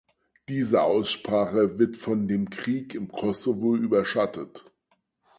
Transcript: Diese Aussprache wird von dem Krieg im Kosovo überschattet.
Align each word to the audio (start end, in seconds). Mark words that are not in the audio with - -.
Diese 0.49 0.81
Aussprache 0.81 1.77
wird 1.77 1.95
von 1.95 2.27
dem 2.27 2.49
Krieg 2.49 2.95
im 2.95 3.07
Kosovo 3.09 3.75
überschattet. 3.75 4.65